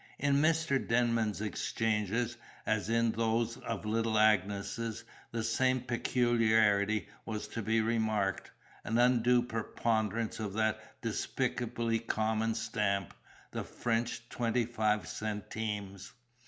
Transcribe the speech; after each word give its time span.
In 0.17 0.37
Mr. 0.37 0.79
Denman's 0.87 1.41
exchanges, 1.41 2.35
as 2.65 2.89
in 2.89 3.11
those 3.11 3.57
of 3.57 3.85
little 3.85 4.17
Agnes, 4.17 4.79
the 5.31 5.43
same 5.43 5.81
peculiarity 5.81 7.07
was 7.23 7.47
to 7.49 7.61
be 7.61 7.81
remarked, 7.81 8.49
an 8.83 8.97
undue 8.97 9.43
preponderance 9.43 10.39
of 10.39 10.53
that 10.53 10.99
despicably 11.03 11.99
common 11.99 12.55
stamp, 12.55 13.13
the 13.51 13.63
French 13.63 14.27
twenty 14.27 14.65
five 14.65 15.07
centimes. 15.07 16.11